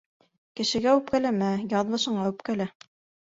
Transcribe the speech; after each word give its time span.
Кешегә 0.59 0.93
үпкәләмә, 0.99 1.51
яҙмышыңа 1.75 2.25
үпкәлә. 2.33 2.69